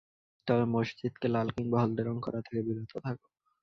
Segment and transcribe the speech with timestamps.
[0.47, 3.27] তবে মসজিদকে লাল কিংবা হলদে রং করা থেকে বিরত থাকো।